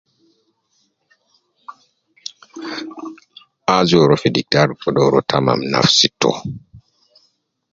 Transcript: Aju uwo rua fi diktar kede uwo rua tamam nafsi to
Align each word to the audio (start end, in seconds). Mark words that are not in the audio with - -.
Aju 3.73 3.93
uwo 3.95 4.05
rua 4.09 4.21
fi 4.21 4.29
diktar 4.35 4.69
kede 4.81 4.97
uwo 4.99 5.09
rua 5.13 5.23
tamam 5.29 5.59
nafsi 5.73 6.07
to 6.19 6.31